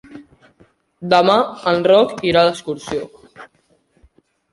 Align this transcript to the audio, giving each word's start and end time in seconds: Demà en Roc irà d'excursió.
Demà 1.13 1.35
en 1.71 1.85
Roc 1.87 2.15
irà 2.31 2.43
d'excursió. 2.47 3.05